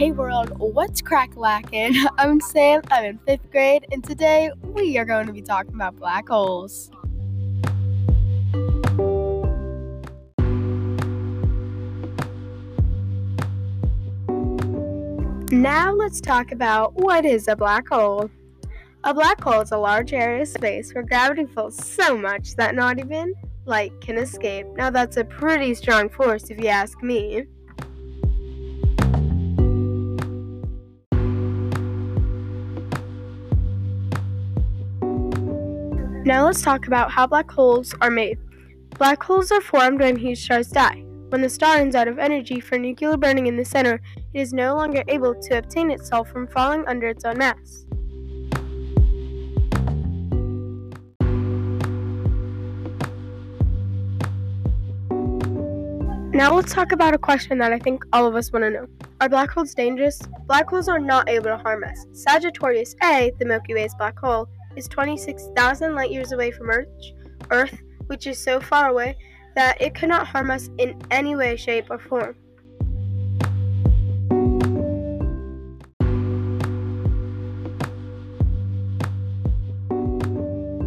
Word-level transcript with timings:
Hey 0.00 0.12
world, 0.12 0.54
what's 0.56 1.02
crack 1.02 1.36
lacking? 1.36 1.94
I'm 2.16 2.40
Sam, 2.40 2.80
I'm 2.90 3.04
in 3.04 3.18
fifth 3.18 3.50
grade, 3.50 3.84
and 3.92 4.02
today 4.02 4.50
we 4.62 4.96
are 4.96 5.04
going 5.04 5.26
to 5.26 5.32
be 5.34 5.42
talking 5.42 5.74
about 5.74 5.96
black 5.96 6.26
holes. 6.26 6.90
Now 15.52 15.92
let's 15.92 16.22
talk 16.22 16.50
about 16.50 16.94
what 16.94 17.26
is 17.26 17.46
a 17.46 17.54
black 17.54 17.86
hole. 17.86 18.30
A 19.04 19.12
black 19.12 19.38
hole 19.42 19.60
is 19.60 19.70
a 19.70 19.76
large 19.76 20.14
area 20.14 20.40
of 20.40 20.48
space 20.48 20.94
where 20.94 21.04
gravity 21.04 21.44
pulls 21.44 21.76
so 21.76 22.16
much 22.16 22.56
that 22.56 22.74
not 22.74 22.98
even 22.98 23.34
light 23.66 23.92
can 24.00 24.16
escape. 24.16 24.66
Now 24.76 24.88
that's 24.88 25.18
a 25.18 25.24
pretty 25.24 25.74
strong 25.74 26.08
force 26.08 26.44
if 26.48 26.58
you 26.58 26.68
ask 26.68 27.02
me. 27.02 27.44
Now 36.24 36.44
let's 36.44 36.60
talk 36.60 36.86
about 36.86 37.10
how 37.10 37.26
black 37.26 37.50
holes 37.50 37.94
are 38.02 38.10
made. 38.10 38.38
Black 38.98 39.22
holes 39.22 39.50
are 39.50 39.62
formed 39.62 40.00
when 40.00 40.16
huge 40.16 40.44
stars 40.44 40.68
die. 40.68 41.02
When 41.30 41.40
the 41.40 41.48
star 41.48 41.78
runs 41.78 41.94
out 41.94 42.08
of 42.08 42.18
energy 42.18 42.60
for 42.60 42.76
nuclear 42.76 43.16
burning 43.16 43.46
in 43.46 43.56
the 43.56 43.64
center, 43.64 44.02
it 44.34 44.40
is 44.40 44.52
no 44.52 44.76
longer 44.76 45.02
able 45.08 45.34
to 45.34 45.56
obtain 45.56 45.90
itself 45.90 46.28
from 46.28 46.46
falling 46.48 46.84
under 46.86 47.08
its 47.08 47.24
own 47.24 47.38
mass. 47.38 47.86
Now 56.34 56.54
let's 56.54 56.74
talk 56.74 56.92
about 56.92 57.14
a 57.14 57.18
question 57.18 57.56
that 57.58 57.72
I 57.72 57.78
think 57.78 58.04
all 58.12 58.26
of 58.26 58.34
us 58.34 58.52
want 58.52 58.64
to 58.66 58.70
know. 58.70 58.86
Are 59.22 59.28
black 59.30 59.50
holes 59.50 59.74
dangerous? 59.74 60.20
Black 60.46 60.68
holes 60.68 60.88
are 60.88 60.98
not 60.98 61.30
able 61.30 61.46
to 61.46 61.56
harm 61.56 61.82
us. 61.82 62.04
Sagittarius 62.12 62.94
A, 63.02 63.32
the 63.38 63.46
Milky 63.46 63.72
Way's 63.72 63.94
black 63.94 64.18
hole, 64.18 64.48
is 64.76 64.88
26,000 64.88 65.94
light 65.94 66.10
years 66.10 66.32
away 66.32 66.50
from 66.50 66.70
Earth, 67.50 67.82
which 68.06 68.26
is 68.26 68.38
so 68.38 68.60
far 68.60 68.88
away 68.88 69.16
that 69.54 69.80
it 69.80 69.94
cannot 69.94 70.26
harm 70.26 70.50
us 70.50 70.70
in 70.78 71.00
any 71.10 71.34
way, 71.34 71.56
shape, 71.56 71.90
or 71.90 71.98
form. 71.98 72.36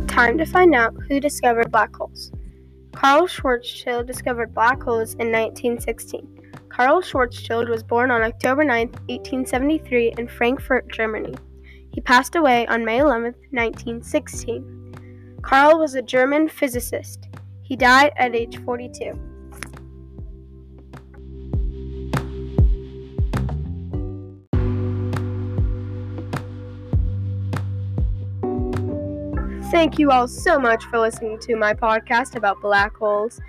Time 0.08 0.38
to 0.38 0.46
find 0.46 0.76
out 0.76 0.94
who 1.08 1.20
discovered 1.20 1.72
black 1.72 1.94
holes. 1.96 2.32
Karl 2.94 3.28
Schwarzschild 3.28 4.06
discovered 4.06 4.54
black 4.54 4.82
holes 4.82 5.14
in 5.16 5.32
1916. 5.32 6.40
Karl 6.70 7.02
Schwarzschild 7.02 7.68
was 7.68 7.84
born 7.84 8.12
on 8.12 8.22
October 8.22 8.64
9, 8.64 8.88
1873, 9.08 10.14
in 10.18 10.28
Frankfurt, 10.28 10.88
Germany. 10.92 11.34
He 11.94 12.02
passed 12.02 12.36
away 12.36 12.66
on 12.68 12.84
May 12.84 13.00
11, 13.00 13.36
1916. 13.52 15.38
Karl 15.44 15.78
was 15.78 15.94
a 15.94 16.02
German 16.02 16.50
physicist. 16.50 17.28
He 17.62 17.76
died 17.76 18.12
at 18.18 18.36
age 18.36 18.58
42. 18.66 19.14
Thank 29.70 30.00
you 30.00 30.10
all 30.12 30.28
so 30.28 30.60
much 30.60 30.86
for 30.86 31.00
listening 31.00 31.40
to 31.42 31.56
my 31.56 31.74
podcast 31.74 32.36
about 32.36 32.60
black 32.62 32.96
holes. 32.96 33.40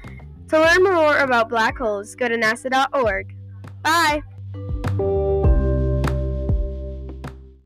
To 0.49 0.59
learn 0.59 0.83
more 0.83 1.19
about 1.19 1.49
black 1.49 1.79
holes, 1.79 2.15
go 2.15 2.29
to 2.29 2.37
nasa.org. 2.37 3.35
Bye! 3.83 4.23